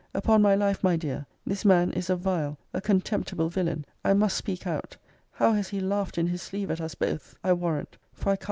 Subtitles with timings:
[0.15, 4.35] Upon my life, my dear, this man is a vile, a contemptible villain I must
[4.35, 4.97] speak out!
[5.33, 8.09] How has he laughed in his sleeve at us both, I warrant, for I can't
[8.09, 8.37] tell how long!